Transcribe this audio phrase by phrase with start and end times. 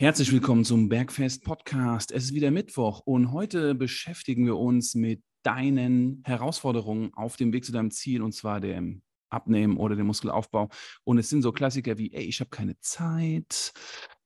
[0.00, 2.12] Herzlich willkommen zum Bergfest Podcast.
[2.12, 7.64] Es ist wieder Mittwoch und heute beschäftigen wir uns mit deinen Herausforderungen auf dem Weg
[7.64, 10.68] zu deinem Ziel und zwar dem Abnehmen oder dem Muskelaufbau.
[11.02, 13.72] Und es sind so Klassiker wie, ey, ich habe keine Zeit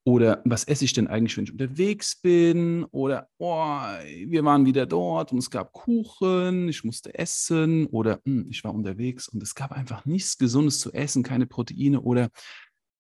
[0.05, 3.81] oder was esse ich denn eigentlich, wenn ich unterwegs bin oder, oh,
[4.27, 8.75] wir waren wieder dort und es gab Kuchen, ich musste essen oder hm, ich war
[8.75, 12.29] unterwegs und es gab einfach nichts Gesundes zu essen, keine Proteine oder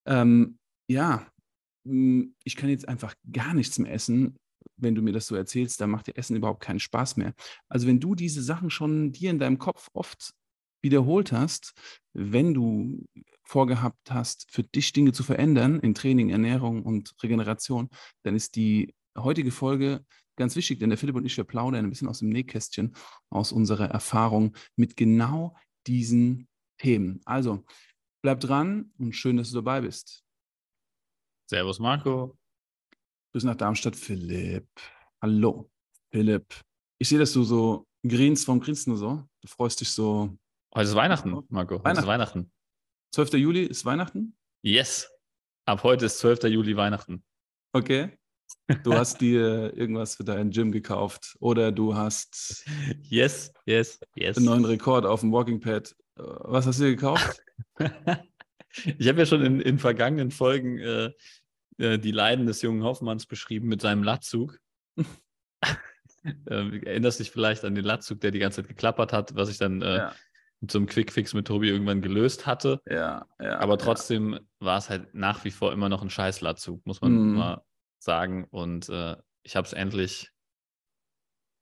[0.07, 0.59] ähm,
[0.89, 1.27] ja,
[1.85, 4.37] ich kann jetzt einfach gar nichts mehr essen,
[4.77, 7.35] wenn du mir das so erzählst, dann macht dir Essen überhaupt keinen Spaß mehr.
[7.69, 10.35] Also wenn du diese Sachen schon dir in deinem Kopf oft
[10.83, 11.73] wiederholt hast,
[12.13, 13.05] wenn du
[13.45, 17.89] vorgehabt hast, für dich Dinge zu verändern in Training, Ernährung und Regeneration,
[18.25, 20.05] dann ist die heutige Folge
[20.37, 22.95] ganz wichtig, denn der Philipp und ich, wir plaudern ein bisschen aus dem Nähkästchen,
[23.31, 25.57] aus unserer Erfahrung mit genau
[25.87, 27.21] diesen Themen.
[27.25, 27.65] Also
[28.23, 30.25] bleib dran und schön, dass du dabei bist.
[31.49, 32.37] Servus Marco.
[33.33, 34.69] Bis nach Darmstadt, Philipp.
[35.21, 35.71] Hallo,
[36.11, 36.47] Philipp.
[36.99, 39.25] Ich sehe, dass du so grinst vom Grinsen so.
[39.41, 40.37] Du freust dich so.
[40.75, 41.77] Heute ist Weihnachten, Marco.
[41.77, 42.01] Heute Weihnachten.
[42.01, 42.53] ist Weihnachten.
[43.15, 43.33] 12.
[43.35, 44.37] Juli ist Weihnachten?
[44.63, 45.11] Yes.
[45.67, 46.45] Ab heute ist 12.
[46.45, 47.23] Juli Weihnachten.
[47.73, 48.17] Okay.
[48.85, 52.65] Du hast dir irgendwas für dein Gym gekauft oder du hast
[53.03, 54.37] Yes, yes, yes.
[54.37, 55.95] einen neuen Rekord auf dem Walking Pad.
[56.17, 57.43] Was hast du dir gekauft?
[58.99, 61.11] ich habe ja schon in, in vergangenen Folgen äh,
[61.79, 64.59] äh, die Leiden des jungen Hoffmanns beschrieben mit seinem Latzug.
[64.97, 69.59] äh, erinnerst dich vielleicht an den Latzug, der die ganze Zeit geklappert hat, was ich
[69.59, 70.15] dann äh, Ja,
[70.61, 72.81] mit so einem Quickfix mit Tobi irgendwann gelöst hatte.
[72.87, 73.59] ja, ja.
[73.59, 77.35] Aber trotzdem war es halt nach wie vor immer noch ein Scheiß-Latzug, muss man Mhm.
[77.35, 77.63] mal
[77.99, 78.45] sagen.
[78.51, 80.31] Und äh, ich habe es endlich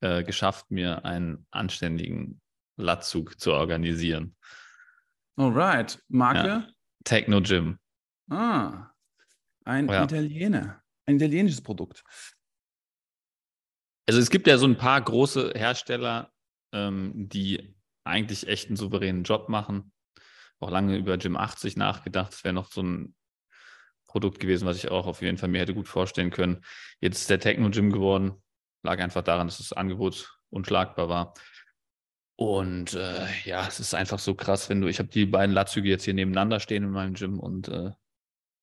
[0.03, 2.43] äh, geschafft, mir einen anständigen
[2.77, 4.37] Latzug zu organisieren.
[5.37, 6.03] Alright.
[6.09, 6.69] Marke?
[7.05, 7.79] Techno Gym.
[8.29, 8.91] Ah,
[9.65, 10.05] ein Ja.
[10.05, 10.83] Italiener.
[11.07, 12.05] Ein italienisches Produkt.
[14.07, 16.33] Also es gibt ja so ein paar große Hersteller,
[16.73, 19.93] ähm, die eigentlich echt einen souveränen Job machen.
[20.59, 22.33] Auch lange über Gym 80 nachgedacht.
[22.33, 23.15] Das wäre noch so ein
[24.07, 26.65] Produkt gewesen, was ich auch auf jeden Fall mir hätte gut vorstellen können.
[27.01, 28.43] Jetzt ist der Techno Gym geworden.
[28.83, 31.35] Lag einfach daran, dass das Angebot unschlagbar war.
[32.41, 35.91] Und äh, ja, es ist einfach so krass, wenn du, ich habe die beiden Latzüge
[35.91, 37.91] jetzt hier nebeneinander stehen in meinem Gym und äh,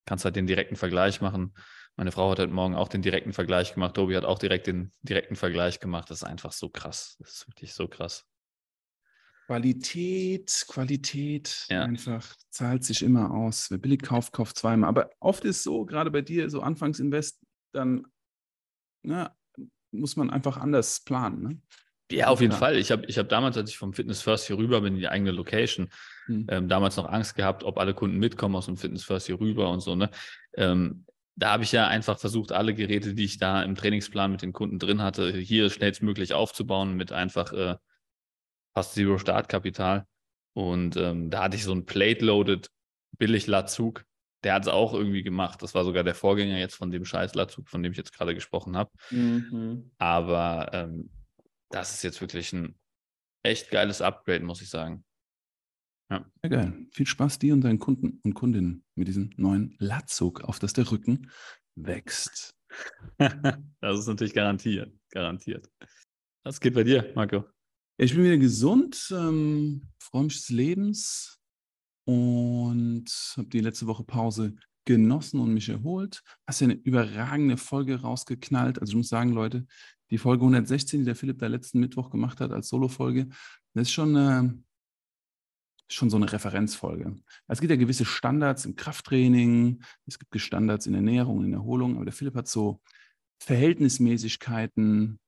[0.04, 1.54] kannst halt den direkten Vergleich machen.
[1.96, 3.94] Meine Frau hat heute Morgen auch den direkten Vergleich gemacht.
[3.94, 6.10] Tobi hat auch direkt den direkten Vergleich gemacht.
[6.10, 7.18] Das ist einfach so krass.
[7.20, 8.26] Das ist wirklich so krass.
[9.46, 11.84] Qualität, Qualität, Ja.
[11.84, 13.70] einfach zahlt sich immer aus.
[13.70, 14.90] Wer billig kauft, kauft zweimal.
[14.90, 17.40] Aber oft ist so, gerade bei dir, so Anfangsinvest,
[17.74, 18.08] dann
[19.04, 19.38] na,
[19.92, 21.44] muss man einfach anders planen.
[21.44, 21.62] Ne?
[22.12, 22.58] Ja, auf jeden Ja.
[22.58, 22.78] Fall.
[22.78, 25.10] Ich habe ich hab damals, als ich vom Fitness First hier rüber bin, in die
[25.10, 25.90] eigene Location,
[26.28, 26.48] Hm.
[26.50, 29.70] ähm, damals noch Angst gehabt, ob alle Kunden mitkommen aus dem Fitness First hier rüber
[29.70, 29.96] und so.
[29.96, 30.10] Ne?
[30.56, 34.42] Ähm, da habe ich ja einfach versucht, alle Geräte, die ich da im Trainingsplan mit
[34.42, 37.76] den Kunden drin hatte, hier schnellstmöglich aufzubauen mit einfach äh,
[38.74, 40.06] fast Zero Startkapital.
[40.54, 42.70] Und ähm, da hatte ich so einen Plate-Loaded
[43.20, 44.04] Billig-Latzug.
[44.44, 45.62] Der hat es auch irgendwie gemacht.
[45.62, 48.34] Das war sogar der Vorgänger jetzt von dem scheiß Latzug, von dem ich jetzt gerade
[48.34, 48.90] gesprochen habe.
[49.12, 49.92] Mhm.
[49.98, 51.10] Aber ähm,
[51.70, 52.80] das ist jetzt wirklich ein
[53.44, 55.04] echt geiles Upgrade, muss ich sagen.
[56.10, 56.88] Sehr geil.
[56.92, 60.90] Viel Spaß dir und deinen Kunden und Kundinnen mit diesem neuen Latzug, auf das der
[60.90, 61.30] Rücken
[61.76, 62.56] wächst.
[63.18, 64.94] das ist natürlich garantiert.
[65.12, 65.70] Garantiert.
[66.46, 67.44] Was geht bei dir, Marco?
[67.98, 71.40] Ja, ich bin wieder gesund, ähm, freue mich des Lebens
[72.06, 76.24] und habe die letzte Woche Pause genossen und mich erholt.
[76.48, 78.80] Hast ja eine überragende Folge rausgeknallt.
[78.80, 79.68] Also ich muss sagen, Leute,
[80.10, 83.28] die Folge 116, die der Philipp da letzten Mittwoch gemacht hat als Solo-Folge,
[83.74, 84.50] das ist schon, äh,
[85.90, 87.16] schon so eine Referenzfolge.
[87.48, 92.06] Es gibt ja gewisse Standards im Krafttraining, es gibt Standards in Ernährung, in Erholung, aber
[92.06, 92.82] der Philipp hat so
[93.42, 95.20] Verhältnismäßigkeiten,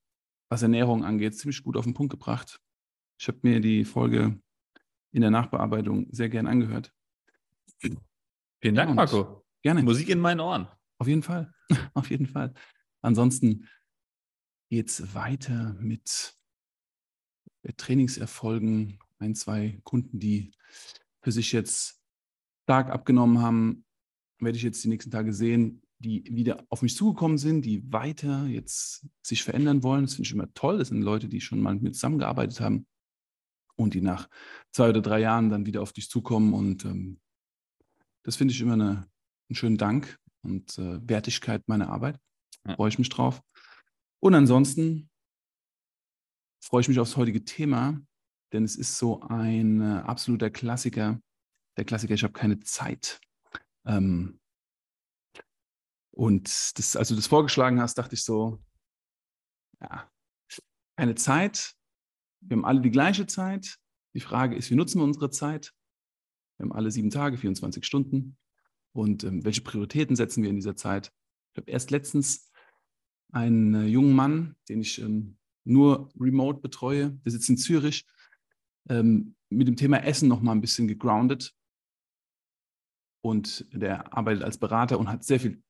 [0.49, 2.59] was Ernährung angeht, ziemlich gut auf den Punkt gebracht.
[3.19, 4.39] Ich habe mir die Folge
[5.11, 6.93] in der Nachbearbeitung sehr gern angehört.
[7.79, 9.45] Vielen Dank, und- Marco.
[9.61, 9.83] Gerne.
[9.83, 10.67] Musik in meinen Ohren.
[10.99, 11.53] Auf jeden Fall.
[11.93, 12.53] Auf jeden Fall.
[13.01, 13.67] Ansonsten
[14.69, 16.35] geht's weiter mit
[17.77, 18.99] Trainingserfolgen.
[19.17, 20.51] Ein, zwei Kunden, die
[21.21, 22.01] für sich jetzt
[22.63, 23.85] stark abgenommen haben,
[24.39, 28.45] werde ich jetzt die nächsten Tage sehen, die wieder auf mich zugekommen sind, die weiter
[28.45, 30.05] jetzt sich verändern wollen.
[30.05, 30.77] Das finde ich immer toll.
[30.77, 32.87] Das sind Leute, die schon mal mit mir zusammengearbeitet haben
[33.75, 34.29] und die nach
[34.71, 36.53] zwei oder drei Jahren dann wieder auf dich zukommen.
[36.53, 37.19] Und ähm,
[38.23, 39.07] das finde ich immer eine,
[39.49, 42.17] einen schönen Dank und äh, Wertigkeit meiner Arbeit.
[42.65, 42.75] Ja.
[42.75, 43.41] Freue ich mich drauf.
[44.21, 45.09] Und ansonsten
[46.61, 48.01] freue ich mich aufs heutige Thema,
[48.51, 51.21] denn es ist so ein äh, absoluter Klassiker.
[51.77, 53.21] Der Klassiker, ich habe keine Zeit.
[53.85, 54.39] Ähm,
[56.11, 58.61] Und das, als du das vorgeschlagen hast, dachte ich so,
[59.79, 60.11] ja,
[60.97, 61.75] keine Zeit.
[62.41, 63.77] Wir haben alle die gleiche Zeit.
[64.13, 65.73] Die Frage ist, wie nutzen wir unsere Zeit?
[66.57, 68.37] Wir haben alle sieben Tage, 24 Stunden.
[68.93, 71.13] Und ähm, welche Prioritäten setzen wir in dieser Zeit?
[71.53, 72.48] Ich habe erst letztens
[73.31, 78.05] einen äh, jungen Mann, den ich ähm, nur remote betreue, der sitzt in Zürich,
[78.89, 81.53] ähm, mit dem Thema Essen noch mal ein bisschen gegroundet.
[83.21, 85.61] Und der arbeitet als Berater und hat sehr viel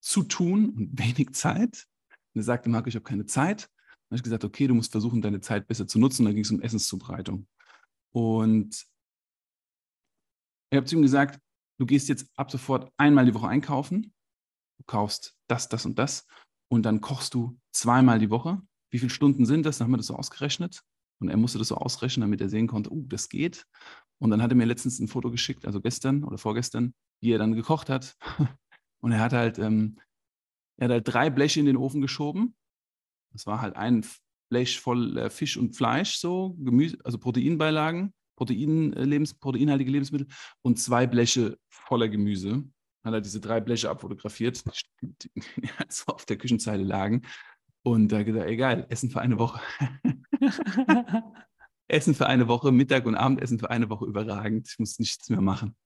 [0.00, 1.86] zu tun und wenig Zeit.
[2.34, 3.62] Und er sagte, Marco, ich habe keine Zeit.
[3.62, 6.22] Dann habe ich gesagt, okay, du musst versuchen, deine Zeit besser zu nutzen.
[6.22, 7.48] Und dann ging es um Essenszubereitung.
[8.12, 8.86] Und
[10.70, 11.40] ich habe zu ihm gesagt,
[11.78, 14.14] du gehst jetzt ab sofort einmal die Woche einkaufen,
[14.78, 16.26] du kaufst das, das und das
[16.68, 18.60] und dann kochst du zweimal die Woche.
[18.90, 19.78] Wie viele Stunden sind das?
[19.78, 20.82] Dann haben wir das so ausgerechnet
[21.20, 23.66] und er musste das so ausrechnen, damit er sehen konnte, oh, das geht.
[24.18, 27.38] Und dann hat er mir letztens ein Foto geschickt, also gestern oder vorgestern, wie er
[27.38, 28.16] dann gekocht hat.
[29.00, 29.98] Und er hat halt, ähm,
[30.78, 32.56] er hat halt drei Bleche in den Ofen geschoben.
[33.32, 34.04] Das war halt ein
[34.48, 38.14] Blech voll äh, Fisch und Fleisch, so Gemüse, also Proteinbeilagen.
[38.36, 40.28] Protein, äh, Lebens, proteinhaltige Lebensmittel
[40.62, 42.64] und zwei Bleche voller Gemüse.
[43.06, 44.64] Hat er diese drei Bleche abfotografiert,
[45.00, 45.30] die, die
[45.88, 47.22] so auf der Küchenzeile lagen.
[47.84, 49.60] Und da gesagt, egal, Essen für eine Woche.
[51.88, 54.68] Essen für eine Woche, Mittag und Abendessen für eine Woche überragend.
[54.68, 55.76] Ich muss nichts mehr machen.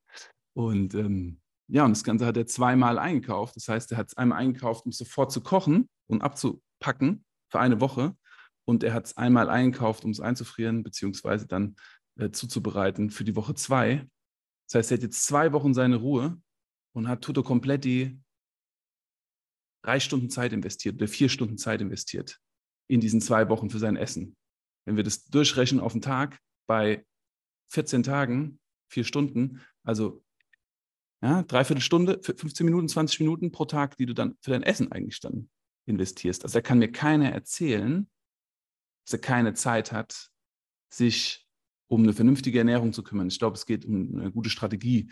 [0.55, 3.55] Und ähm, ja, und das Ganze hat er zweimal eingekauft.
[3.55, 7.83] Das heißt, er hat es einmal eingekauft, um sofort zu kochen und abzupacken für eine
[7.83, 8.17] Woche.
[8.65, 11.77] Und er hat es einmal eingekauft, um es einzufrieren, beziehungsweise dann
[12.19, 14.09] äh, zuzubereiten für die Woche zwei.
[14.69, 16.41] Das heißt, er hat jetzt zwei Wochen seine Ruhe
[16.93, 18.21] und hat tutto completi
[19.83, 22.39] drei Stunden Zeit investiert oder vier Stunden Zeit investiert
[22.89, 24.37] in diesen zwei Wochen für sein Essen.
[24.85, 27.05] Wenn wir das durchrechnen auf den Tag bei
[27.73, 28.59] 14 Tagen,
[28.91, 30.25] vier Stunden, also
[31.23, 34.91] ja, dreiviertel Stunde, 15 Minuten, 20 Minuten pro Tag, die du dann für dein Essen
[34.91, 35.51] eigentlich dann
[35.87, 36.45] investierst.
[36.45, 38.09] Also da kann mir keiner erzählen,
[39.05, 40.31] dass er keine Zeit hat,
[40.93, 41.47] sich
[41.89, 43.29] um eine vernünftige Ernährung zu kümmern.
[43.29, 45.11] Ich glaube, es geht um eine gute Strategie.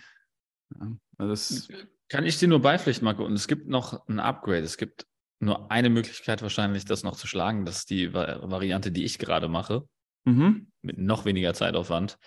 [0.75, 1.69] Ja, das
[2.09, 3.25] Kann ich dir nur beipflichten, Marco?
[3.25, 4.63] Und es gibt noch ein Upgrade.
[4.63, 5.07] Es gibt
[5.41, 7.65] nur eine Möglichkeit wahrscheinlich, das noch zu schlagen.
[7.65, 9.89] Das ist die Variante, die ich gerade mache.
[10.25, 10.71] Mhm.
[10.83, 12.19] Mit noch weniger Zeitaufwand,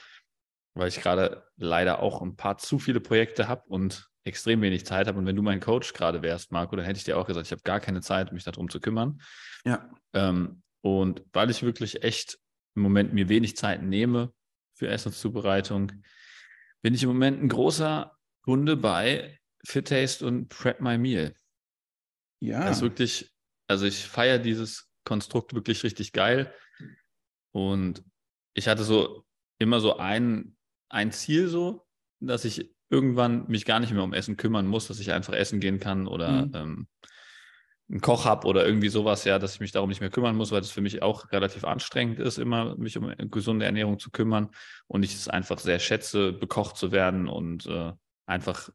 [0.75, 5.07] weil ich gerade leider auch ein paar zu viele Projekte habe und extrem wenig Zeit
[5.07, 5.17] habe.
[5.17, 7.51] Und wenn du mein Coach gerade wärst, Marco, dann hätte ich dir auch gesagt, ich
[7.51, 9.21] habe gar keine Zeit, mich darum zu kümmern.
[9.65, 9.89] Ja.
[10.13, 12.39] Ähm, und weil ich wirklich echt
[12.75, 14.31] im Moment mir wenig Zeit nehme,
[14.73, 15.91] für Essenszubereitung,
[16.81, 21.35] bin ich im Moment ein großer Kunde bei Fit Taste und Prep My Meal.
[22.39, 22.65] Ja.
[22.65, 23.31] Das ist wirklich,
[23.67, 26.53] also ich feiere dieses Konstrukt wirklich richtig geil.
[27.51, 28.03] Und
[28.53, 29.25] ich hatte so
[29.59, 30.55] immer so ein,
[30.89, 31.85] ein Ziel so,
[32.19, 35.59] dass ich irgendwann mich gar nicht mehr um Essen kümmern muss, dass ich einfach essen
[35.59, 36.51] gehen kann oder mhm.
[36.55, 36.87] ähm,
[37.89, 40.51] einen Koch habe oder irgendwie sowas, ja, dass ich mich darum nicht mehr kümmern muss,
[40.51, 44.49] weil das für mich auch relativ anstrengend ist, immer mich um gesunde Ernährung zu kümmern
[44.87, 47.91] und ich es einfach sehr schätze, bekocht zu werden und äh,
[48.25, 48.69] einfach,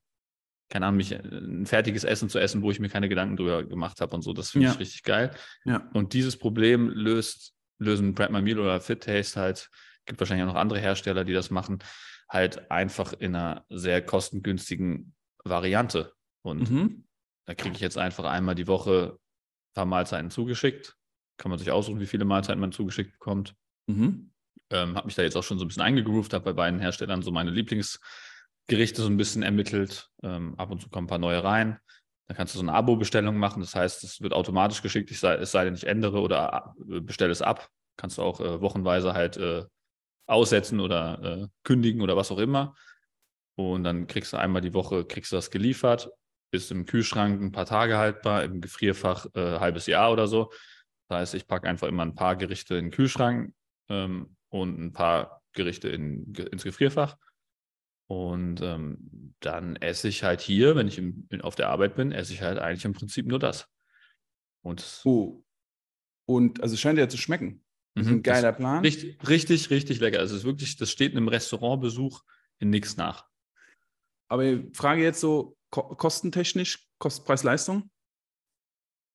[0.69, 3.65] keine Ahnung, mich äh, ein fertiges Essen zu essen, wo ich mir keine Gedanken drüber
[3.65, 4.33] gemacht habe und so.
[4.33, 4.73] Das finde ja.
[4.73, 5.35] ich richtig geil.
[5.65, 5.89] Ja.
[5.93, 9.71] Und dieses Problem löst, lösen Brad My Meal oder Fit Taste halt,
[10.05, 11.81] gibt wahrscheinlich auch noch andere Hersteller, die das machen,
[12.29, 15.15] halt einfach in einer sehr kostengünstigen
[15.45, 16.13] Variante.
[16.43, 17.07] Und mhm.
[17.47, 20.97] Da kriege ich jetzt einfach einmal die Woche ein paar Mahlzeiten zugeschickt.
[21.39, 23.55] Kann man sich aussuchen, wie viele Mahlzeiten man zugeschickt bekommt.
[23.87, 24.33] Mhm.
[24.71, 27.23] Ähm, habe mich da jetzt auch schon so ein bisschen eingegroovt, habe bei beiden Herstellern
[27.23, 27.53] so meine
[28.69, 30.11] Lieblingsgerichte so ein bisschen ermittelt.
[30.23, 31.79] Ähm, ab und zu kommen ein paar neue rein.
[32.29, 33.61] Da kannst du so eine Abo-Bestellung machen.
[33.61, 37.01] Das heißt, es wird automatisch geschickt, ich sei, es sei denn, ich ändere oder äh,
[37.01, 37.69] bestelle es ab.
[37.97, 39.65] Kannst du auch äh, wochenweise halt äh,
[40.27, 42.75] aussetzen oder äh, kündigen oder was auch immer.
[43.55, 46.11] Und dann kriegst du einmal die Woche, kriegst du das geliefert
[46.53, 50.51] ist im Kühlschrank ein paar Tage haltbar, im Gefrierfach äh, halbes Jahr oder so.
[51.09, 53.55] Das heißt, ich packe einfach immer ein paar Gerichte in den Kühlschrank
[53.89, 57.17] ähm, und ein paar Gerichte in, ins Gefrierfach.
[58.09, 62.33] Und ähm, dann esse ich halt hier, wenn ich im, auf der Arbeit bin, esse
[62.33, 63.69] ich halt eigentlich im Prinzip nur das.
[64.63, 65.45] Und, oh.
[66.27, 67.65] und also scheint ja zu schmecken.
[67.95, 68.23] Das ist ein mhm.
[68.23, 68.83] geiler Plan.
[68.85, 70.19] Richtig, richtig, richtig lecker.
[70.19, 72.23] Also es ist wirklich, das steht einem Restaurantbesuch
[72.59, 73.27] in nichts nach.
[74.29, 77.91] Aber ich frage jetzt so, kostentechnisch, Kost, Preis-Leistung?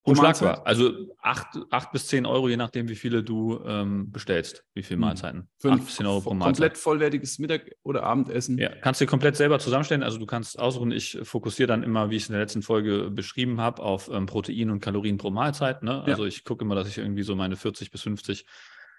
[0.04, 0.66] Unschlagbar.
[0.66, 0.92] Also
[1.22, 5.02] 8, 8 bis 10 Euro, je nachdem, wie viele du ähm, bestellst, wie viele hm.
[5.02, 5.48] Mahlzeiten.
[5.60, 6.56] Für 8 bis 10 Euro pro Mahlzeit.
[6.56, 8.58] Komplett vollwertiges Mittag- oder Abendessen.
[8.58, 10.02] Ja, kannst du dir komplett selber zusammenstellen.
[10.02, 13.12] Also du kannst aussuchen, ich fokussiere dann immer, wie ich es in der letzten Folge
[13.12, 15.84] beschrieben habe, auf ähm, Protein und Kalorien pro Mahlzeit.
[15.84, 16.02] Ne?
[16.04, 16.28] Also ja.
[16.30, 18.46] ich gucke immer, dass ich irgendwie so meine 40 bis 50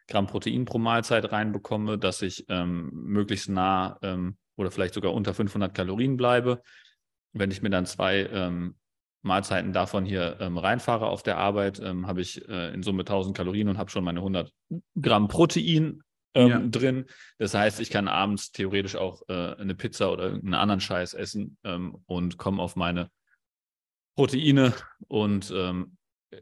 [0.06, 5.34] Gramm Protein pro Mahlzeit reinbekomme, dass ich ähm, möglichst nah ähm, oder vielleicht sogar unter
[5.34, 6.62] 500 Kalorien bleibe
[7.32, 8.76] wenn ich mir dann zwei ähm,
[9.22, 13.36] Mahlzeiten davon hier ähm, reinfahre auf der Arbeit, ähm, habe ich äh, in Summe 1000
[13.36, 14.52] Kalorien und habe schon meine 100
[15.00, 16.02] Gramm Protein
[16.34, 16.58] ähm, ja.
[16.60, 17.06] drin.
[17.38, 21.56] Das heißt, ich kann abends theoretisch auch äh, eine Pizza oder irgendeinen anderen Scheiß essen
[21.64, 23.10] ähm, und komme auf meine
[24.16, 24.74] Proteine
[25.08, 25.96] und ähm,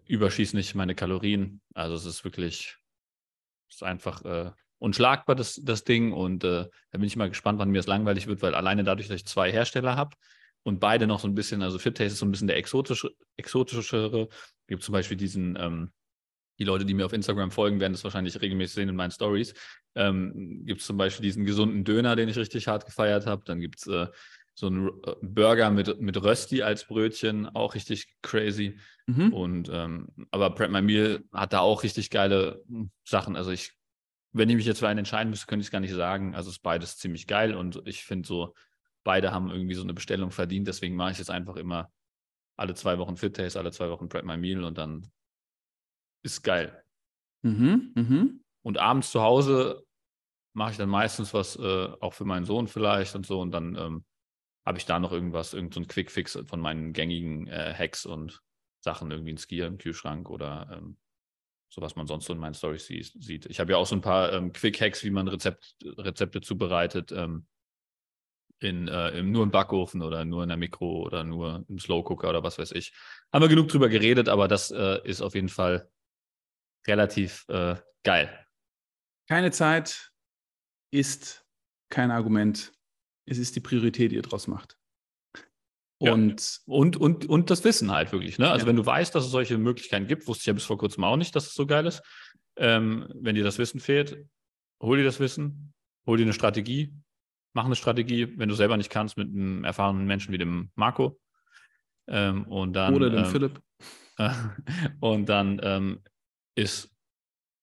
[0.07, 1.61] überschieße nicht meine Kalorien.
[1.75, 2.79] Also es ist wirklich,
[3.69, 6.13] es ist einfach äh, unschlagbar, das, das Ding.
[6.13, 9.09] Und äh, da bin ich mal gespannt, wann mir das langweilig wird, weil alleine dadurch,
[9.09, 10.17] dass ich zwei Hersteller habe,
[10.63, 14.29] und beide noch so ein bisschen, also FitTaste ist so ein bisschen der exotische, exotischere.
[14.31, 15.91] Es gibt zum Beispiel diesen, ähm,
[16.59, 19.55] die Leute, die mir auf Instagram folgen, werden das wahrscheinlich regelmäßig sehen in meinen Stories.
[19.95, 23.43] Ähm, gibt es zum Beispiel diesen gesunden Döner, den ich richtig hart gefeiert habe.
[23.47, 24.07] Dann gibt es äh,
[24.55, 28.79] so einen äh, Burger mit, mit Rösti als Brötchen, auch richtig crazy.
[29.07, 29.33] Mhm.
[29.33, 33.37] Und ähm, aber Prep My Meal hat da auch richtig geile hm, Sachen.
[33.37, 33.73] Also ich,
[34.33, 36.35] wenn ich mich jetzt für einen entscheiden müsste, könnte ich es gar nicht sagen.
[36.35, 38.55] Also ist beides ziemlich geil und ich finde so
[39.05, 40.69] beide haben irgendwie so eine Bestellung verdient.
[40.69, 41.91] Deswegen mache ich jetzt einfach immer
[42.57, 45.11] alle zwei Wochen Fit Taste, alle zwei Wochen Prep My Meal und dann
[46.23, 46.85] ist geil.
[47.43, 48.45] Mhm, mhm.
[48.63, 49.87] Und abends zu Hause
[50.53, 53.77] mache ich dann meistens was äh, auch für meinen Sohn vielleicht und so und dann
[53.77, 54.05] ähm,
[54.67, 58.43] habe ich da noch irgendwas, irgendein so Quick Fix von meinen gängigen äh, Hacks und
[58.81, 60.99] Sachen, irgendwie ein Skier im Kühlschrank oder ähm,
[61.73, 63.47] so was man sonst so in meinen Stories sieht.
[63.47, 67.13] Ich habe ja auch so ein paar ähm, Quick Hacks, wie man Rezept, Rezepte zubereitet.
[67.13, 67.47] Ähm,
[68.61, 72.29] in, äh, nur im Backofen oder nur in der Mikro oder nur im Slow Cooker
[72.29, 72.93] oder was weiß ich.
[73.33, 75.91] Haben wir genug drüber geredet, aber das äh, ist auf jeden Fall
[76.87, 78.47] relativ äh, geil.
[79.29, 80.11] Keine Zeit
[80.93, 81.47] ist
[81.91, 82.73] kein Argument.
[83.27, 84.77] Es ist die Priorität, die ihr draus macht.
[85.99, 86.75] Und, ja.
[86.75, 88.39] und, und, und das Wissen halt wirklich.
[88.39, 88.51] Ne?
[88.51, 88.69] Also, ja.
[88.69, 91.17] wenn du weißt, dass es solche Möglichkeiten gibt, wusste ich ja bis vor kurzem auch
[91.17, 92.03] nicht, dass es so geil ist.
[92.57, 94.27] Ähm, wenn dir das Wissen fehlt,
[94.83, 95.75] hol dir das Wissen,
[96.07, 96.95] hol dir eine Strategie,
[97.53, 101.19] mach eine Strategie, wenn du selber nicht kannst, mit einem erfahrenen Menschen wie dem Marco.
[102.09, 103.61] Ähm, und dann, Oder dem ähm, Philipp.
[104.19, 104.31] Äh,
[105.01, 106.03] und dann ähm,
[106.57, 106.95] ist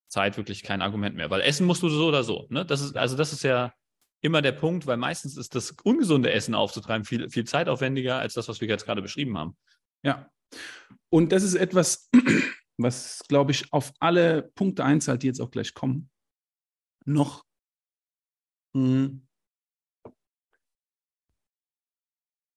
[0.09, 2.47] Zeit wirklich kein Argument mehr, weil essen musst du so oder so.
[2.49, 2.65] Ne?
[2.65, 3.73] Das ist, also das ist ja
[4.21, 8.47] immer der Punkt, weil meistens ist das ungesunde Essen aufzutreiben viel, viel zeitaufwendiger als das,
[8.47, 9.57] was wir jetzt gerade beschrieben haben.
[10.03, 10.29] Ja.
[11.09, 12.09] Und das ist etwas,
[12.77, 16.09] was, glaube ich, auf alle Punkte einzahlt, die jetzt auch gleich kommen,
[17.05, 17.45] noch
[18.73, 19.19] mh,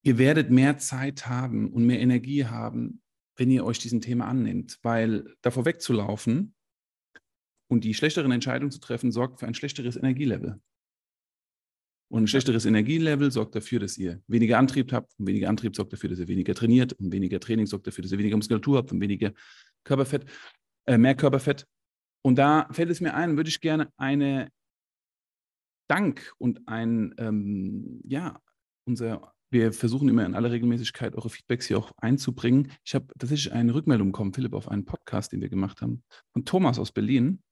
[0.03, 3.03] ihr werdet mehr Zeit haben und mehr Energie haben,
[3.37, 6.55] wenn ihr euch diesem Thema annimmt, weil davor wegzulaufen
[7.69, 10.61] und die schlechteren Entscheidungen zu treffen, sorgt für ein schlechteres Energielevel.
[12.13, 15.13] Und ein schlechteres Energielevel sorgt dafür, dass ihr weniger Antrieb habt.
[15.19, 16.93] Und weniger Antrieb sorgt dafür, dass ihr weniger trainiert.
[16.95, 19.33] Und weniger Training sorgt dafür, dass ihr weniger Muskulatur habt und weniger
[19.85, 20.25] Körperfett,
[20.87, 21.69] äh, mehr Körperfett.
[22.23, 24.51] Und da fällt es mir ein, würde ich gerne eine
[25.89, 28.41] Dank und ein, ähm, ja,
[28.87, 32.73] unser wir versuchen immer in aller Regelmäßigkeit eure Feedbacks hier auch einzubringen.
[32.85, 36.03] Ich habe tatsächlich eine Rückmeldung bekommen, Philipp, auf einen Podcast, den wir gemacht haben,
[36.33, 37.43] von Thomas aus Berlin.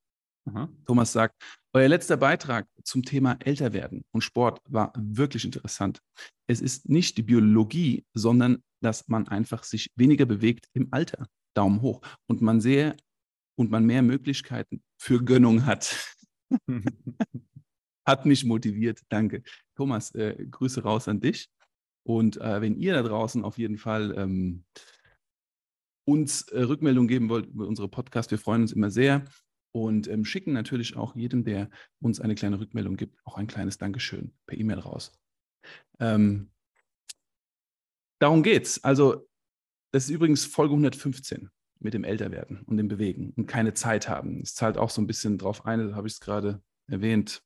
[0.46, 0.68] Aha.
[0.86, 1.34] Thomas sagt,
[1.72, 6.00] euer letzter Beitrag zum Thema Älterwerden und Sport war wirklich interessant.
[6.46, 11.26] Es ist nicht die Biologie, sondern dass man einfach sich weniger bewegt im Alter.
[11.54, 12.00] Daumen hoch.
[12.26, 12.96] Und man sehr
[13.56, 16.14] und man mehr Möglichkeiten für Gönnung hat.
[18.06, 19.02] hat mich motiviert.
[19.08, 19.42] Danke.
[19.74, 21.50] Thomas, äh, Grüße raus an dich.
[22.08, 24.64] Und äh, wenn ihr da draußen auf jeden Fall ähm,
[26.06, 29.26] uns äh, Rückmeldung geben wollt über unsere Podcast, wir freuen uns immer sehr
[29.72, 31.68] und ähm, schicken natürlich auch jedem, der
[32.00, 35.12] uns eine kleine Rückmeldung gibt, auch ein kleines Dankeschön per E-Mail raus.
[36.00, 36.50] Ähm,
[38.22, 38.82] darum geht's.
[38.82, 39.28] Also,
[39.92, 44.40] das ist übrigens Folge 115 mit dem Älterwerden und dem Bewegen und keine Zeit haben.
[44.40, 47.42] Es zahlt auch so ein bisschen drauf ein, da habe ich es gerade erwähnt.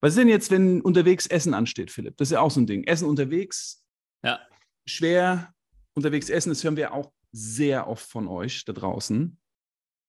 [0.00, 2.16] Was ist denn jetzt, wenn unterwegs Essen ansteht, Philipp?
[2.16, 2.84] Das ist ja auch so ein Ding.
[2.84, 3.84] Essen unterwegs,
[4.22, 4.40] ja.
[4.86, 5.54] schwer
[5.94, 9.38] unterwegs essen, das hören wir auch sehr oft von euch da draußen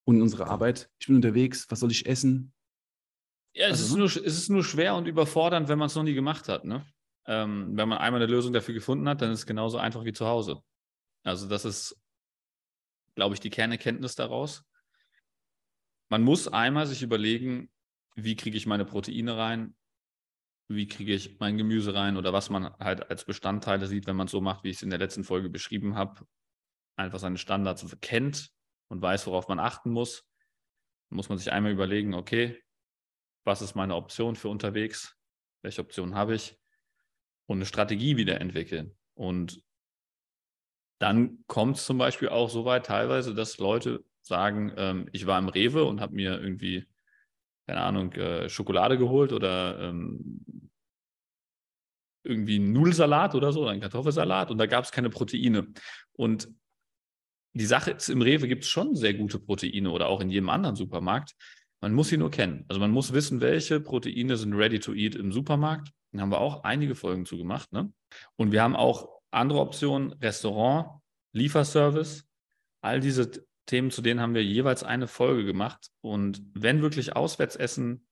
[0.06, 0.90] und in unserer Arbeit.
[1.00, 2.54] Ich bin unterwegs, was soll ich essen?
[3.54, 6.04] Ja, es, also, ist, nur, es ist nur schwer und überfordernd, wenn man es noch
[6.04, 6.64] nie gemacht hat.
[6.64, 6.86] Ne?
[7.26, 10.14] Ähm, wenn man einmal eine Lösung dafür gefunden hat, dann ist es genauso einfach wie
[10.14, 10.62] zu Hause.
[11.24, 12.00] Also das ist,
[13.16, 14.64] glaube ich, die Kernerkenntnis daraus.
[16.10, 17.70] Man muss einmal sich überlegen,
[18.16, 19.76] wie kriege ich meine Proteine rein,
[20.76, 24.26] wie kriege ich mein Gemüse rein oder was man halt als Bestandteile sieht, wenn man
[24.26, 26.26] es so macht, wie ich es in der letzten Folge beschrieben habe,
[26.96, 28.52] einfach seine Standards kennt
[28.90, 30.28] und weiß, worauf man achten muss,
[31.10, 32.62] muss man sich einmal überlegen, okay,
[33.44, 35.18] was ist meine Option für unterwegs,
[35.62, 36.58] welche Option habe ich
[37.48, 38.98] und eine Strategie wieder entwickeln.
[39.14, 39.64] Und
[41.00, 45.40] dann kommt es zum Beispiel auch so weit teilweise, dass Leute sagen, ähm, ich war
[45.40, 46.88] im Rewe und habe mir irgendwie
[47.68, 50.46] keine Ahnung, äh, Schokolade geholt oder ähm,
[52.24, 55.68] irgendwie einen Nudelsalat oder so, oder einen Kartoffelsalat und da gab es keine Proteine.
[56.14, 56.50] Und
[57.54, 60.50] die Sache ist, im Rewe gibt es schon sehr gute Proteine oder auch in jedem
[60.50, 61.36] anderen Supermarkt.
[61.82, 62.66] Man muss sie nur kennen.
[62.70, 65.92] Also man muss wissen, welche Proteine sind ready to eat im Supermarkt.
[66.12, 67.72] Da haben wir auch einige Folgen zu gemacht.
[67.72, 67.92] Ne?
[68.36, 71.02] Und wir haben auch andere Optionen, Restaurant,
[71.34, 72.28] Lieferservice.
[72.82, 73.32] All diese
[73.72, 75.92] Themen, zu denen haben wir jeweils eine Folge gemacht.
[76.02, 78.06] Und wenn wirklich Auswärtsessen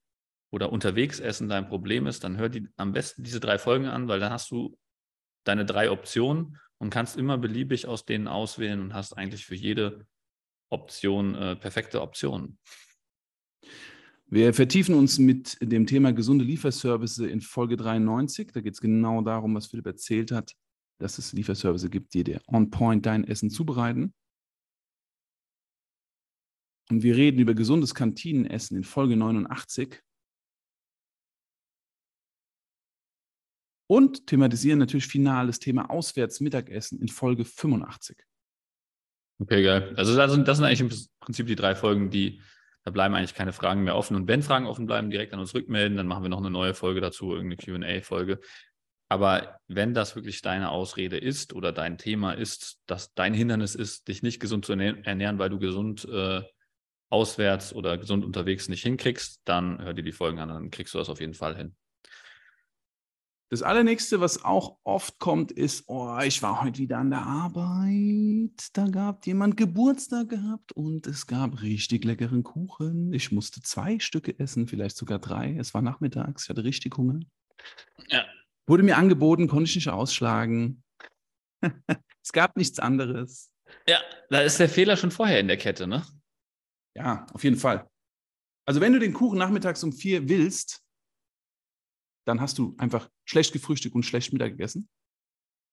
[0.51, 4.21] oder Unterwegsessen dein Problem ist, dann hör die am besten diese drei Folgen an, weil
[4.21, 4.77] dann hast du
[5.43, 10.07] deine drei Optionen und kannst immer beliebig aus denen auswählen und hast eigentlich für jede
[10.69, 12.57] Option äh, perfekte Optionen.
[14.27, 18.53] Wir vertiefen uns mit dem Thema gesunde Lieferservice in Folge 93.
[18.53, 20.55] Da geht es genau darum, was Philipp erzählt hat,
[20.99, 24.13] dass es Lieferservice gibt, die dir on point dein Essen zubereiten.
[26.91, 30.01] Und wir reden über gesundes Kantinenessen in Folge 89.
[33.87, 38.17] Und thematisieren natürlich final das Thema Auswärtsmittagessen in Folge 85.
[39.41, 39.93] Okay, geil.
[39.95, 42.41] Also das sind, eigentlich im Prinzip die drei Folgen, die,
[42.83, 44.15] da bleiben eigentlich keine Fragen mehr offen.
[44.15, 46.73] Und wenn Fragen offen bleiben, direkt an uns rückmelden, dann machen wir noch eine neue
[46.73, 48.39] Folge dazu, irgendeine QA-Folge.
[49.11, 54.07] Aber wenn das wirklich deine Ausrede ist oder dein Thema ist, dass dein Hindernis ist,
[54.07, 56.43] dich nicht gesund zu ernähren, weil du gesund äh,
[57.09, 60.97] auswärts oder gesund unterwegs nicht hinkriegst, dann hör dir die Folgen an, dann kriegst du
[60.97, 61.75] das auf jeden Fall hin.
[63.51, 68.67] Das allernächste, was auch oft kommt, ist, oh, ich war heute wieder an der Arbeit.
[68.73, 73.11] Da gab jemand Geburtstag gehabt und es gab richtig leckeren Kuchen.
[73.11, 75.55] Ich musste zwei Stücke essen, vielleicht sogar drei.
[75.57, 77.21] Es war nachmittags, ich hatte richtig Hunger.
[78.09, 78.23] Ja.
[78.67, 80.83] Wurde mir angeboten, konnte ich nicht ausschlagen.
[82.23, 83.51] es gab nichts anderes.
[83.87, 83.99] Ja,
[84.29, 86.03] da ist der Fehler schon vorher in der Kette, ne?
[86.95, 87.89] Ja, auf jeden Fall.
[88.65, 90.83] Also wenn du den Kuchen nachmittags um vier willst,
[92.25, 94.87] dann hast du einfach schlecht gefrühstückt und schlecht Mittag gegessen.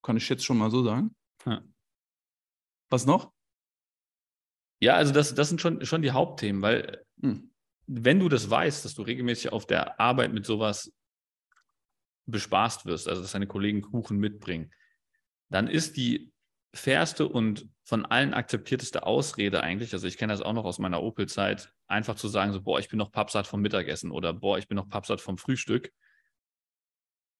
[0.02, 1.14] Kann ich jetzt schon mal so sagen.
[1.44, 1.62] Ja.
[2.88, 3.32] Was noch?
[4.80, 7.50] Ja, also das, das sind schon, schon die Hauptthemen, weil hm.
[7.86, 10.92] wenn du das weißt, dass du regelmäßig auf der Arbeit mit sowas
[12.26, 14.72] bespaßt wirst, also dass deine Kollegen Kuchen mitbringen,
[15.48, 16.32] dann ist die
[16.74, 21.00] fairste und von allen akzeptierteste Ausrede eigentlich, also ich kenne das auch noch aus meiner
[21.02, 24.66] Opel-Zeit, einfach zu sagen, so, boah, ich bin noch pappsatt vom Mittagessen oder boah, ich
[24.66, 25.92] bin noch pappsatt vom Frühstück.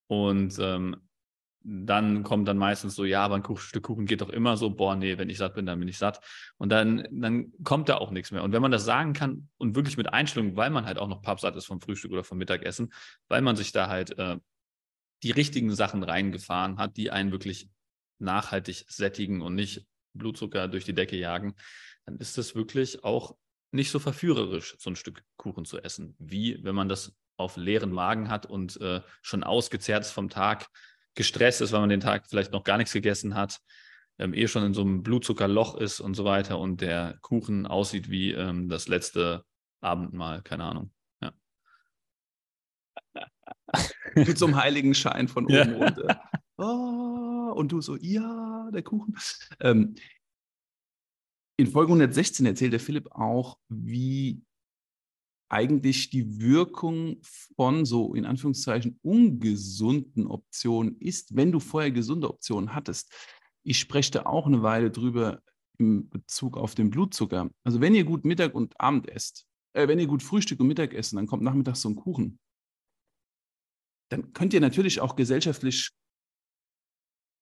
[0.07, 0.95] Und ähm,
[1.63, 4.95] dann kommt dann meistens so, ja, aber ein Stück Kuchen geht doch immer so, boah,
[4.95, 6.21] nee, wenn ich satt bin, dann bin ich satt.
[6.57, 8.41] Und dann, dann kommt da auch nichts mehr.
[8.41, 11.21] Und wenn man das sagen kann und wirklich mit Einstellung, weil man halt auch noch
[11.21, 12.93] pappsatt ist vom Frühstück oder vom Mittagessen,
[13.27, 14.37] weil man sich da halt äh,
[15.23, 17.69] die richtigen Sachen reingefahren hat, die einen wirklich
[18.17, 19.85] nachhaltig sättigen und nicht
[20.17, 21.55] Blutzucker durch die Decke jagen,
[22.05, 23.35] dann ist das wirklich auch
[23.71, 27.91] nicht so verführerisch, so ein Stück Kuchen zu essen, wie wenn man das auf leeren
[27.91, 30.67] Magen hat und äh, schon ausgezehrt ist vom Tag,
[31.15, 33.59] gestresst ist, weil man den Tag vielleicht noch gar nichts gegessen hat,
[34.19, 38.09] ähm, eh schon in so einem Blutzuckerloch ist und so weiter und der Kuchen aussieht
[38.09, 39.43] wie ähm, das letzte
[39.81, 40.91] Abendmahl, keine Ahnung.
[41.21, 41.33] Ja.
[44.15, 45.63] Mit so einem heiligen Schein von oben ja.
[45.63, 46.21] runter.
[46.57, 49.15] Oh, und du so, ja, der Kuchen.
[49.59, 49.95] Ähm,
[51.57, 54.41] in Folge 116 erzählt der Philipp auch, wie
[55.49, 62.73] eigentlich die Wirkung von so in Anführungszeichen ungesunden Optionen ist, wenn du vorher gesunde Optionen
[62.75, 63.13] hattest.
[63.63, 65.41] Ich spreche da auch eine Weile drüber
[65.77, 67.49] im Bezug auf den Blutzucker.
[67.63, 70.93] Also wenn ihr gut Mittag und Abend esst, äh, wenn ihr gut Frühstück und Mittag
[70.93, 72.39] essen, dann kommt nachmittags so ein Kuchen.
[74.09, 75.91] Dann könnt ihr natürlich auch gesellschaftlich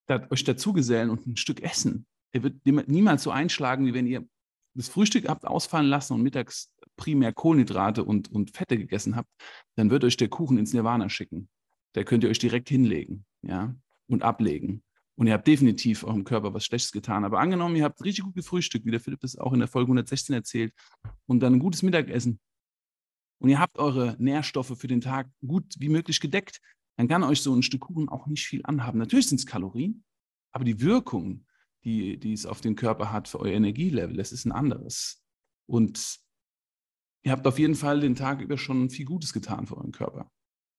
[0.07, 2.05] da, euch dazugesellen und ein Stück essen.
[2.31, 4.27] Er wird niemals so einschlagen, wie wenn ihr
[4.73, 9.29] das Frühstück habt ausfallen lassen und mittags primär Kohlenhydrate und, und Fette gegessen habt,
[9.75, 11.49] dann wird euch der Kuchen ins Nirvana schicken.
[11.93, 13.73] Da könnt ihr euch direkt hinlegen, ja,
[14.07, 14.83] und ablegen.
[15.17, 17.23] Und ihr habt definitiv eurem Körper was Schlechtes getan.
[17.23, 19.87] Aber angenommen, ihr habt richtig gut gefrühstückt, wie der Philipp das auch in der Folge
[19.87, 20.73] 116 erzählt,
[21.25, 22.39] und dann ein gutes Mittagessen.
[23.39, 26.59] Und ihr habt eure Nährstoffe für den Tag gut wie möglich gedeckt,
[26.97, 28.99] dann kann euch so ein Stück Kuchen auch nicht viel anhaben.
[28.99, 30.03] Natürlich sind es Kalorien,
[30.51, 31.45] aber die Wirkung,
[31.83, 35.23] die, die es auf den Körper hat für euer Energielevel, das ist ein anderes.
[35.67, 36.19] Und
[37.23, 40.31] ihr habt auf jeden Fall den Tag über schon viel Gutes getan für euren Körper.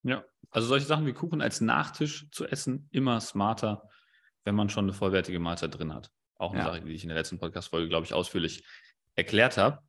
[0.02, 3.88] Ja, also solche Sachen wie Kuchen als Nachtisch zu essen, immer smarter,
[4.44, 6.10] wenn man schon eine vollwertige Mahlzeit drin hat.
[6.36, 6.66] Auch eine ja.
[6.66, 8.64] Sache, die ich in der letzten Podcast-Folge, glaube ich, ausführlich
[9.16, 9.85] erklärt habe.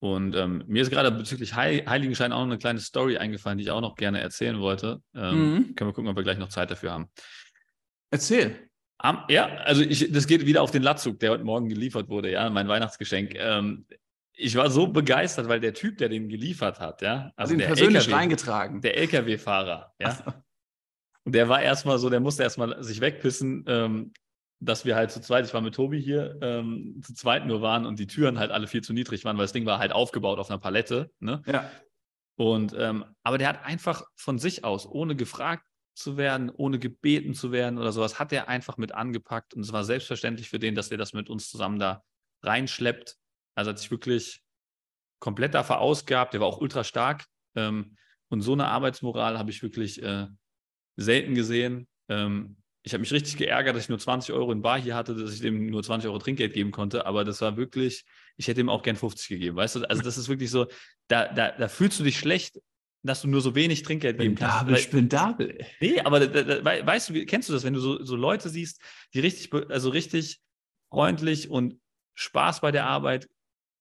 [0.00, 3.64] Und ähm, mir ist gerade bezüglich Heil Heiligenschein auch noch eine kleine Story eingefallen, die
[3.64, 5.02] ich auch noch gerne erzählen wollte.
[5.14, 5.74] Ähm, mhm.
[5.74, 7.10] Können wir gucken, ob wir gleich noch Zeit dafür haben.
[8.10, 8.70] Erzähl.
[9.02, 12.30] Um, ja, also ich, das geht wieder auf den Latzug, der heute Morgen geliefert wurde,
[12.30, 13.34] ja, mein Weihnachtsgeschenk.
[13.34, 13.86] Ähm,
[14.34, 18.04] ich war so begeistert, weil der Typ, der den geliefert hat, ja, also den persönlich
[18.04, 20.42] LKW, reingetragen, der LKW-Fahrer, ja,
[21.24, 24.12] Und der war erstmal so, der musste erstmal sich wegpissen, ähm,
[24.60, 27.86] dass wir halt zu zweit, ich war mit Tobi hier, ähm, zu zweit nur waren
[27.86, 30.38] und die Türen halt alle viel zu niedrig waren, weil das Ding war halt aufgebaut
[30.38, 31.10] auf einer Palette.
[31.18, 31.42] Ne?
[31.46, 31.70] Ja.
[32.36, 37.34] Und ähm, aber der hat einfach von sich aus, ohne gefragt zu werden, ohne gebeten
[37.34, 39.54] zu werden oder sowas, hat er einfach mit angepackt.
[39.54, 42.02] Und es war selbstverständlich für den, dass er das mit uns zusammen da
[42.42, 43.16] reinschleppt.
[43.54, 44.42] Also hat sich wirklich
[45.18, 46.32] komplett da verausgabt.
[46.32, 47.26] Der war auch ultra stark.
[47.54, 47.96] Ähm,
[48.28, 50.26] und so eine Arbeitsmoral habe ich wirklich äh,
[50.96, 51.88] selten gesehen.
[52.08, 55.14] Ähm, ich habe mich richtig geärgert, dass ich nur 20 Euro in Bar hier hatte,
[55.14, 57.04] dass ich dem nur 20 Euro Trinkgeld geben konnte.
[57.04, 58.04] Aber das war wirklich,
[58.36, 59.56] ich hätte ihm auch gern 50 gegeben.
[59.56, 60.66] Weißt du, also das ist wirklich so,
[61.08, 62.58] da, da, da fühlst du dich schlecht,
[63.02, 64.82] dass du nur so wenig Trinkgeld geben kannst.
[64.82, 65.66] Spendabel, spendabel.
[65.80, 68.80] Nee, aber da, da, weißt du, kennst du das, wenn du so, so Leute siehst,
[69.12, 70.40] die richtig, also richtig
[70.90, 71.80] freundlich und
[72.14, 73.28] Spaß bei der Arbeit.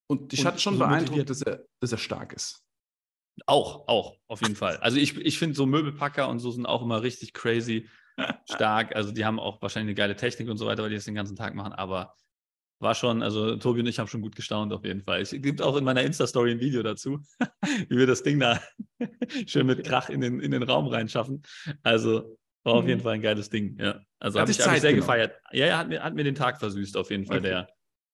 [0.07, 2.63] Und ich hatte schon so beeindruckt, dass er, dass er stark ist.
[3.45, 4.77] Auch, auch, auf jeden Fall.
[4.77, 7.87] Also ich, ich finde so Möbelpacker und so sind auch immer richtig crazy
[8.49, 8.95] stark.
[8.95, 11.15] Also die haben auch wahrscheinlich eine geile Technik und so weiter, weil die das den
[11.15, 11.73] ganzen Tag machen.
[11.73, 12.13] Aber
[12.79, 15.21] war schon, also Tobi und ich haben schon gut gestaunt auf jeden Fall.
[15.21, 17.19] Es gibt auch in meiner Insta-Story ein Video dazu,
[17.89, 18.59] wie wir das Ding da
[19.47, 21.41] schön mit Krach in den, in den Raum reinschaffen.
[21.83, 23.03] Also war auf jeden mhm.
[23.03, 23.99] Fall ein geiles Ding, ja.
[24.19, 25.07] Also habe ich, hab ich sehr genommen.
[25.07, 25.35] gefeiert.
[25.51, 27.49] Ja, ja, hat mir, hat mir den Tag versüßt, auf jeden Fall, okay.
[27.49, 27.69] der,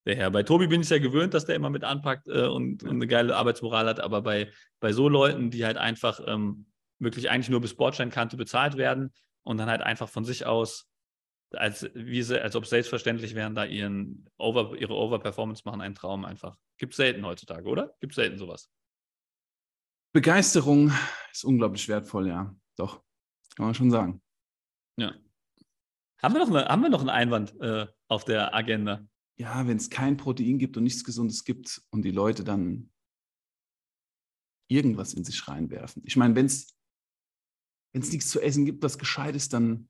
[0.06, 0.32] der Herr.
[0.32, 3.08] Bei Tobi bin ich ja gewöhnt, dass der immer mit anpackt äh, und, und, eine
[3.08, 6.68] geile Arbeitsmoral hat, aber bei, bei so Leuten, die halt einfach ähm,
[7.00, 9.12] wirklich eigentlich nur bis Bordsteinkante bezahlt werden
[9.46, 10.90] und dann halt einfach von sich aus
[11.52, 16.26] als, wie sie, als ob selbstverständlich wären, da ihren Over, ihre Overperformance machen, ein Traum
[16.26, 16.58] einfach.
[16.78, 17.96] Gibt es selten heutzutage, oder?
[18.00, 18.70] Gibt es selten sowas?
[20.14, 20.92] Begeisterung
[21.32, 22.56] ist unglaublich wertvoll, ja.
[22.78, 23.04] Doch,
[23.56, 24.22] kann man schon sagen.
[24.98, 25.14] Ja.
[26.22, 29.06] Haben wir noch, eine, haben wir noch einen Einwand äh, auf der Agenda?
[29.38, 32.90] Ja, wenn es kein Protein gibt und nichts Gesundes gibt und die Leute dann
[34.68, 36.02] irgendwas in sich reinwerfen.
[36.06, 36.75] Ich meine, wenn es
[37.96, 39.88] nichts zu essen gibt, was gescheit ist, dann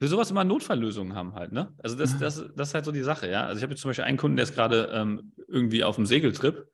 [0.00, 1.72] für sowas immer Notfalllösungen haben halt, ne?
[1.78, 3.44] Also das, das, das ist halt so die Sache, ja.
[3.46, 6.06] Also ich habe jetzt zum Beispiel einen Kunden, der ist gerade ähm, irgendwie auf dem
[6.06, 6.68] Segeltrip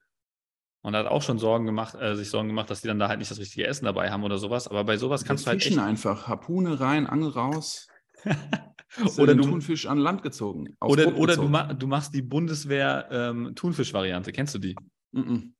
[0.81, 3.19] und hat auch schon Sorgen gemacht, äh, sich Sorgen gemacht, dass die dann da halt
[3.19, 4.67] nicht das richtige Essen dabei haben oder sowas.
[4.69, 7.89] Aber bei sowas kannst du halt echt einfach Harpune rein, Angel raus.
[9.19, 10.75] oder du Thunfisch an Land gezogen.
[10.81, 11.49] Oder, oder gezogen.
[11.49, 14.33] Du, ma du, machst die Bundeswehr ähm, Thunfisch-Variante.
[14.33, 14.75] Kennst du die?
[15.13, 15.53] Mm -mm.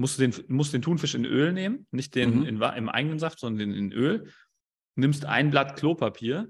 [0.00, 2.46] Musst du den, musst den Thunfisch in Öl nehmen, nicht den mhm.
[2.46, 4.32] in, im eigenen Saft, sondern in Öl.
[4.96, 6.48] Nimmst ein Blatt Klopapier,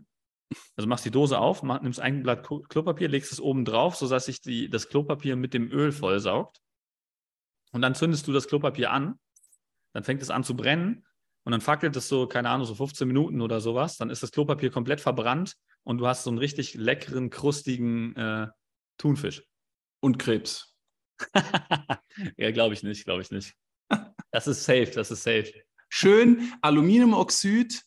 [0.77, 4.27] also machst die Dose auf, mach, nimmst ein Blatt Klopapier, legst es oben drauf, sodass
[4.27, 6.61] sich die, das Klopapier mit dem Öl vollsaugt.
[7.73, 9.19] Und dann zündest du das Klopapier an.
[9.93, 11.05] Dann fängt es an zu brennen.
[11.45, 13.97] Und dann fackelt es so, keine Ahnung, so 15 Minuten oder sowas.
[13.97, 18.47] Dann ist das Klopapier komplett verbrannt und du hast so einen richtig leckeren, krustigen äh,
[18.99, 19.43] Thunfisch.
[20.01, 20.70] Und Krebs.
[22.37, 23.55] ja, glaube ich nicht, glaube ich nicht.
[24.31, 25.53] Das ist safe, das ist safe.
[25.89, 27.85] Schön Aluminiumoxid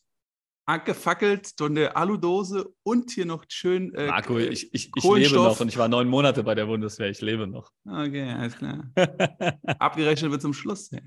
[0.65, 3.93] abgefackelt, so eine Aludose und hier noch schön.
[3.95, 7.09] Äh, Marco, ich, ich, ich lebe noch und ich war neun Monate bei der Bundeswehr,
[7.09, 7.71] ich lebe noch.
[7.85, 8.89] Okay, alles klar.
[9.79, 10.89] Abgerechnet wird zum Schluss.
[10.91, 11.01] ja,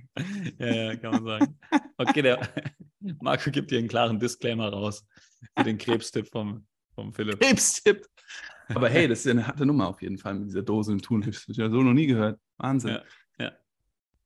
[0.67, 1.59] ja, kann man sagen.
[1.97, 2.49] Okay, der
[3.21, 5.07] Marco gibt dir einen klaren Disclaimer raus
[5.57, 7.41] für den Krebstipp vom, vom Philipp.
[7.41, 8.07] Krebstipp!
[8.69, 11.01] Aber hey, das ist ja eine harte Nummer auf jeden Fall mit dieser Dose im
[11.01, 12.41] habe ich ja so noch nie gehört.
[12.57, 12.91] Wahnsinn.
[12.91, 13.03] Ja,
[13.39, 13.53] ja.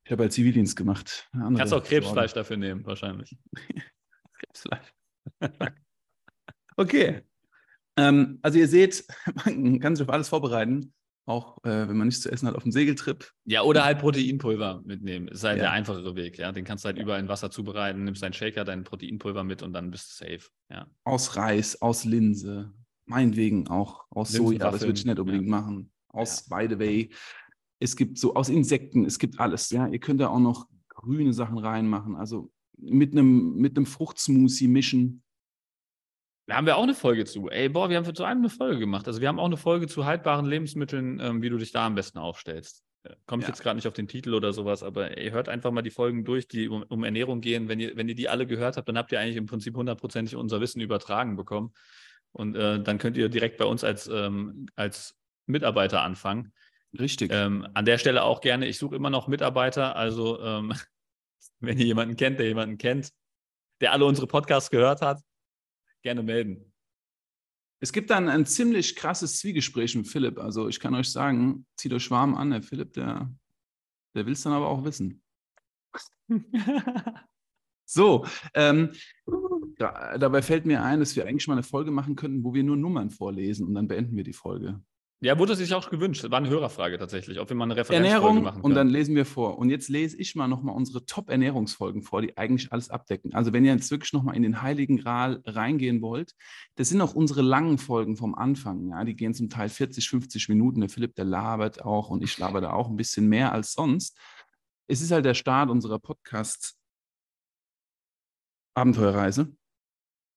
[0.04, 1.28] Ich habe halt Zivildienst gemacht.
[1.32, 3.36] Kannst auch Krebsfleisch dafür nehmen, wahrscheinlich.
[4.32, 4.92] Krebsfleisch.
[6.76, 7.22] okay.
[7.96, 9.04] Ähm, also ihr seht,
[9.44, 10.94] man kann sich auf alles vorbereiten,
[11.26, 13.30] auch äh, wenn man nichts zu essen hat auf dem Segeltrip.
[13.44, 15.26] Ja, oder halt Proteinpulver mitnehmen.
[15.26, 15.64] Das ist halt ja.
[15.64, 16.38] der einfachere Weg.
[16.38, 16.50] Ja?
[16.50, 19.72] Den kannst du halt überall in Wasser zubereiten, nimmst deinen Shaker, dein Proteinpulver mit und
[19.72, 20.50] dann bist du safe.
[20.70, 20.86] Ja.
[21.04, 22.72] Aus Reis, aus Linse,
[23.10, 25.50] meinetwegen auch aus Soja, das würde ich nicht unbedingt ja.
[25.50, 25.90] machen.
[26.08, 26.56] Aus ja.
[26.56, 27.10] by the way.
[27.80, 29.70] Es gibt so aus Insekten, es gibt alles.
[29.70, 32.14] Ja, ihr könnt da auch noch grüne Sachen reinmachen.
[32.14, 35.22] Also mit einem, mit einem Fruchtsmoothie mischen.
[36.46, 37.48] Da haben wir auch eine Folge zu.
[37.48, 39.06] Ey, boah, wir haben zu einem eine Folge gemacht.
[39.06, 41.94] Also wir haben auch eine Folge zu haltbaren Lebensmitteln, ähm, wie du dich da am
[41.94, 42.84] besten aufstellst.
[43.04, 43.52] Äh, Komme ich ja.
[43.52, 46.24] jetzt gerade nicht auf den Titel oder sowas, aber ihr hört einfach mal die Folgen
[46.24, 47.68] durch, die um, um, Ernährung gehen.
[47.68, 50.36] Wenn ihr, wenn ihr die alle gehört habt, dann habt ihr eigentlich im Prinzip hundertprozentig
[50.36, 51.72] unser Wissen übertragen bekommen.
[52.32, 56.52] Und äh, dann könnt ihr direkt bei uns als, ähm, als Mitarbeiter anfangen.
[56.98, 57.30] Richtig.
[57.32, 59.96] Ähm, an der Stelle auch gerne, ich suche immer noch Mitarbeiter.
[59.96, 60.72] Also ähm,
[61.60, 63.12] wenn ihr jemanden kennt, der jemanden kennt,
[63.80, 65.20] der alle unsere Podcasts gehört hat,
[66.02, 66.72] gerne melden.
[67.82, 70.38] Es gibt dann ein ziemlich krasses Zwiegespräch mit Philipp.
[70.38, 73.32] Also ich kann euch sagen, zieht euch warm an, der Philipp, der,
[74.14, 75.22] der will es dann aber auch wissen.
[77.90, 78.24] so,
[78.54, 78.90] ähm,
[79.78, 82.62] da, dabei fällt mir ein, dass wir eigentlich mal eine Folge machen könnten, wo wir
[82.62, 84.80] nur Nummern vorlesen und dann beenden wir die Folge.
[85.22, 86.24] Ja, wurde sich auch gewünscht.
[86.30, 88.64] War eine Hörerfrage tatsächlich, ob wir mal eine Referenzfolge Ernährung machen können.
[88.64, 89.58] und dann lesen wir vor.
[89.58, 93.34] Und jetzt lese ich mal nochmal unsere Top-Ernährungsfolgen vor, die eigentlich alles abdecken.
[93.34, 96.34] Also wenn ihr jetzt wirklich nochmal in den Heiligen Gral reingehen wollt,
[96.76, 98.88] das sind auch unsere langen Folgen vom Anfang.
[98.88, 100.80] Ja, die gehen zum Teil 40, 50 Minuten.
[100.80, 104.16] Der Philipp, der labert auch und ich laber da auch ein bisschen mehr als sonst.
[104.86, 105.98] Es ist halt der Start unserer
[108.74, 109.52] Podcast-Abenteuerreise.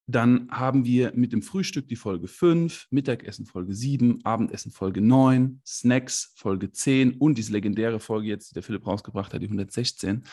[0.06, 5.62] Dann haben wir mit dem Frühstück die Folge 5, Mittagessen Folge 7, Abendessen Folge 9,
[5.66, 10.24] Snacks Folge 10 und diese legendäre Folge jetzt, die der Philipp rausgebracht hat, die 116.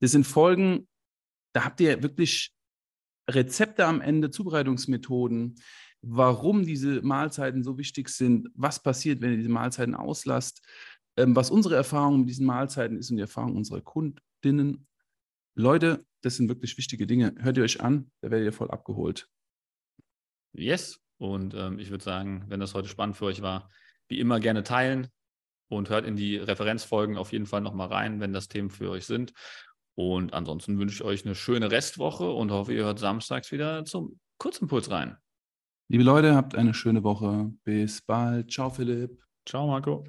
[0.00, 0.86] Das sind Folgen,
[1.54, 2.54] da habt ihr wirklich
[3.30, 5.54] Rezepte am Ende, Zubereitungsmethoden,
[6.02, 10.60] warum diese Mahlzeiten so wichtig sind, was passiert, wenn ihr diese Mahlzeiten auslasst,
[11.16, 14.86] ähm, was unsere Erfahrung mit diesen Mahlzeiten ist und die Erfahrung unserer Kundinnen.
[15.54, 17.34] Leute, das sind wirklich wichtige Dinge.
[17.38, 19.28] Hört ihr euch an, da werdet ihr voll abgeholt.
[20.52, 21.00] Yes.
[21.18, 23.70] Und ähm, ich würde sagen, wenn das heute spannend für euch war,
[24.08, 25.08] wie immer gerne teilen
[25.68, 29.06] und hört in die Referenzfolgen auf jeden Fall nochmal rein, wenn das Themen für euch
[29.06, 29.32] sind.
[29.96, 34.18] Und ansonsten wünsche ich euch eine schöne Restwoche und hoffe, ihr hört samstags wieder zum
[34.38, 35.16] Kurzimpuls rein.
[35.88, 37.52] Liebe Leute, habt eine schöne Woche.
[37.62, 38.50] Bis bald.
[38.50, 39.22] Ciao, Philipp.
[39.46, 40.04] Ciao, Marco.